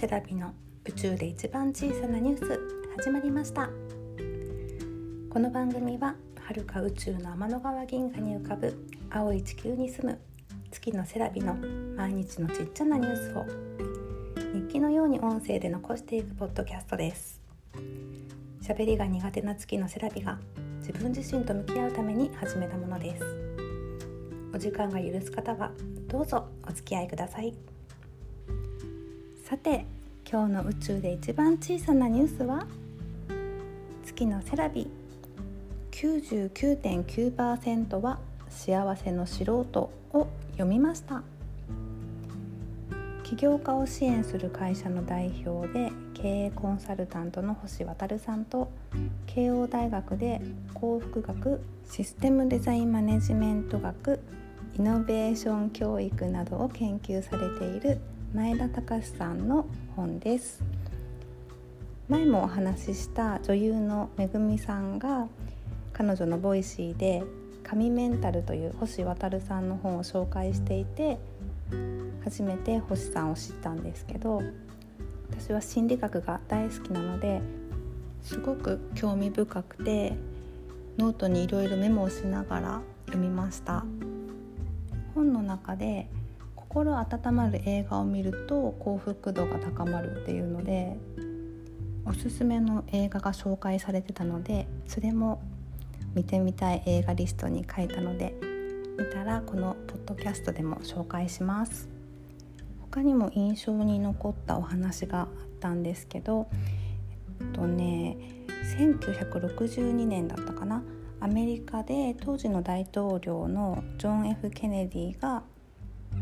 [0.00, 0.54] セラビの
[0.86, 2.58] 宇宙で一番小さなニュース
[2.96, 3.68] 始まりました。
[5.28, 10.18] この番組は遥か宇宙の天の川銀河に浮かぶ青い地球に住む
[10.70, 11.54] 月のセラビの
[11.98, 13.44] 毎日のちっちゃなニュースを
[14.54, 17.38] 日記のように音声で残していくポッドキャストです。
[18.62, 20.38] 喋りが苦手な月のセラビが
[20.78, 23.22] 自分自身と向き合うために始めたものです。
[24.54, 25.72] お時間が許す方は
[26.08, 27.79] どうぞお付き合いください。
[29.50, 29.84] さて
[30.30, 32.68] 今日の宇宙で一番小さなニュースは？
[34.04, 34.88] 月のセラビ。
[35.90, 41.24] 99.9%は幸せの素人を読みました。
[43.24, 48.70] 起業家を支援する会社の代表で経営コンサルタントの星渉さんと
[49.26, 50.40] 慶応大学で
[50.74, 54.20] 幸福学システムデザインマネジメント学
[54.78, 58.00] イノベーション教育などを研究されている
[58.32, 60.62] 前野隆司さんの本です。
[62.08, 65.26] 前もお話しした女優のめぐみさんが
[65.92, 67.24] 彼女の Voicy で
[67.64, 71.18] 「神メンタル」という星渉さんの本を紹介していて
[72.22, 74.42] 初めて星さんを知ったんですけど
[75.30, 77.40] 私は心理学が大好きなので
[78.22, 80.16] すごく興味深くて
[80.98, 83.84] ノートにいろいろメモをしながら読みました。
[85.14, 86.08] 本の中で
[86.70, 90.96] 心温まる映画を見ると幸福度が高まるっていうので
[92.04, 95.42] おすすめの映画が紹介されてたのでそれも
[96.14, 98.36] 見てみたい映画リストに書いたので
[98.96, 101.88] 見たらこのポッドキャストでも紹介します。
[102.90, 106.48] 他にも印象に残ったお話があったんですけど
[107.40, 108.16] えっとね
[108.78, 110.84] 1962年だったかな
[111.18, 115.42] アメリカで当時の大統領のジョン・ F・ ケネディが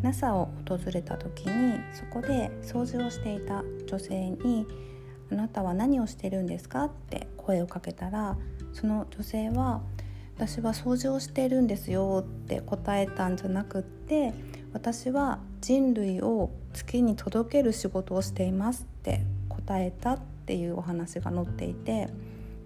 [0.03, 4.67] NASA を訪れた時にそこで掃除をしていた女性に
[5.31, 8.37] 「あなたは何をしてるんですか?」って声をかけたら
[8.73, 9.83] その女性は
[10.37, 14.33] 「私は掃除をしてるんですよ」って答えたんじゃなくって
[14.73, 22.09] 「私は人類を月に届ける仕事をしています」って答えたっていうお話が載っていて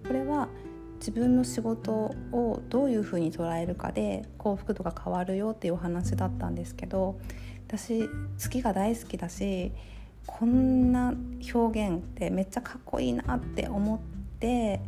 [0.07, 0.47] これは
[1.03, 7.19] 自分の仕事をどういうふうに捉えるかで幸福度が変わるよっていうお話だったんですけど
[7.67, 9.73] 私月が大好きだし
[10.25, 11.13] こんな
[11.53, 13.99] 表現ってめっちゃかっこいいなって思っ
[14.39, 14.79] て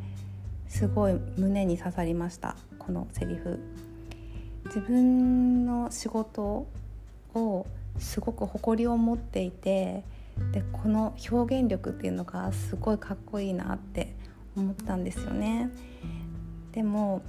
[0.70, 3.60] すごい胸に刺さりましたこのセリフ。
[4.68, 6.66] 自分の仕事
[7.34, 7.68] を
[8.00, 10.06] すごく誇りを持っていて
[10.54, 14.15] でこの表現力っていうのがすごいかっこいいなって
[14.56, 15.70] 思ったんですよね。
[16.72, 17.22] でも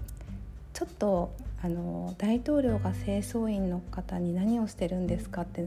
[0.72, 1.32] ちょっと
[1.62, 5.66] あの大統領が清掃員の方に何をしてるんですかって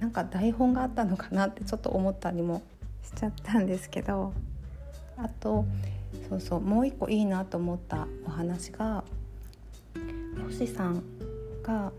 [0.00, 2.62] なんか台本があったのかなってちょっと思ったりも
[3.04, 4.32] しちゃったんですけど
[5.16, 5.64] あと
[6.28, 9.04] そうそうもう一個いいなと思ったお話が
[10.44, 11.02] 星さん
[11.62, 11.92] が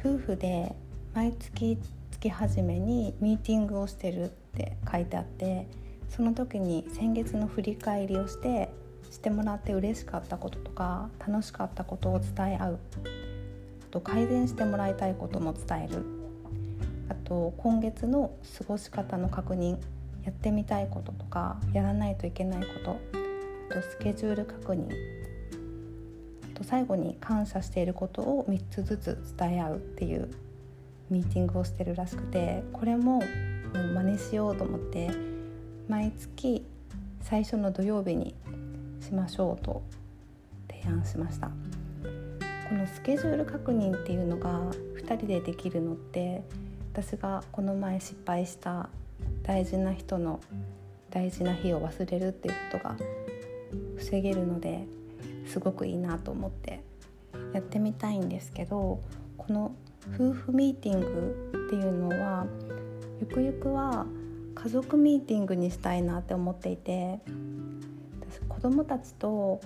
[0.00, 0.74] 夫婦で
[1.14, 1.78] 毎月
[2.10, 5.66] 月初めにミーティングをしてるって書いてあって
[6.14, 8.68] その時に先月の振り返りをして
[9.10, 12.78] してもらって嬉しかったこととか楽しかったことを伝え合う。
[13.82, 16.04] あと改善してもらいたいことも伝える。
[17.08, 19.78] あと今月の過ごし方の確認
[20.24, 22.96] やってみたいこととかやらないといけないこと。
[23.70, 24.88] あとスケジュール確認。
[26.54, 30.30] あと最後に感謝していることを3つずつ伝え合うっていう
[31.08, 33.22] ミーティングをしてるらしくてこれももう
[33.94, 35.31] 真似しようと思って
[35.88, 36.64] 毎月
[37.20, 38.34] 最初の土曜日に
[39.00, 39.82] しましょうと
[40.68, 41.50] 提案しました。
[42.68, 44.62] このスケジュール確認っていうのが
[44.96, 46.42] 2人でできるのって
[46.94, 48.88] 私がこの前失敗した
[49.42, 50.40] 大事な人の
[51.10, 52.96] 大事な日を忘れるっていうことが
[53.98, 54.86] 防げるので
[55.46, 56.82] すごくいいなと思って
[57.52, 59.02] やってみたいんですけど
[59.36, 59.74] この
[60.14, 62.46] 夫婦ミーティングっていうのは
[63.20, 64.06] ゆくゆくは
[64.62, 67.18] 家族ミーティングにしたいなって思っていて
[68.48, 69.60] 子供たちと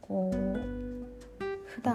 [0.00, 0.36] こう
[1.66, 1.94] 普段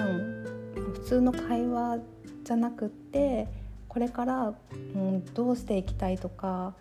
[0.94, 2.00] 普通の会話
[2.46, 3.50] じゃなくって
[3.90, 4.54] これから、
[4.96, 6.74] うん、どうしていきたいとか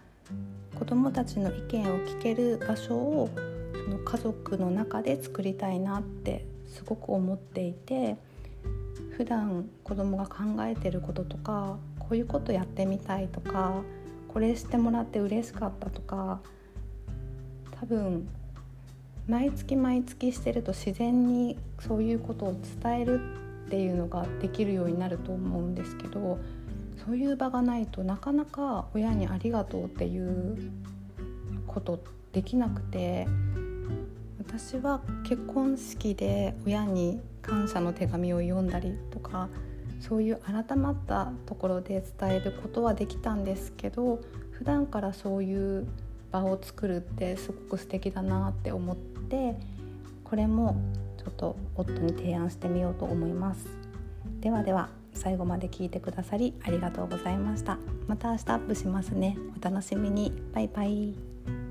[0.77, 3.31] 子供たちの意見を聞ける場所を
[3.73, 8.17] その家族の中で作りたいなってすごく思っていて
[9.17, 13.83] 普段子供が考えてることとかこういうことやってみたいとか
[14.28, 16.40] これしてもらって嬉しかったとか
[17.81, 18.28] 多分
[19.28, 23.20] 毎月毎月してると自然にそういうことを伝える
[23.67, 26.38] っていうのができるようになると思うんですけど
[27.05, 30.73] そういう場がないとなかなか親にありがとうっていう
[31.67, 32.02] こと
[32.32, 33.26] できなくて
[34.38, 39.49] 私は結婚式で親に感謝の手紙を読んだりとか
[40.01, 44.21] そういう改まったところで伝えることはできたんですけど
[44.53, 45.87] 普段からそういう
[46.31, 49.57] 場を作るってすごく素敵だなって思って
[50.25, 50.77] これも
[51.19, 53.67] ちょっと夫に提案してみようと思います。
[54.41, 57.79] ではでは最後まで聞いてくださりありがとうございました。
[58.07, 59.37] また明日アップしますね。
[59.61, 60.33] お楽しみに。
[60.55, 61.66] バイバイ。